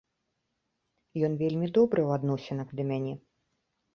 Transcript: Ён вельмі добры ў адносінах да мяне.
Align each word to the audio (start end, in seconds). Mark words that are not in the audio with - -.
Ён 1.27 1.33
вельмі 1.41 1.67
добры 1.77 2.01
ў 2.07 2.21
адносінах 2.21 2.73
да 2.79 2.83
мяне. 2.93 3.13